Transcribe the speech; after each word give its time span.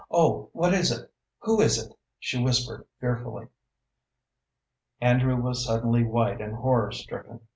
"Oh, 0.09 0.49
what 0.53 0.73
is 0.73 0.91
it 0.91 1.11
who 1.41 1.61
is 1.61 1.77
it?" 1.77 1.95
she 2.19 2.41
whispered, 2.43 2.87
fearfully. 2.99 3.49
Andrew 4.99 5.35
was 5.39 5.63
suddenly 5.63 6.03
white 6.03 6.41
and 6.41 6.55
horror 6.55 6.91
stricken. 6.91 7.41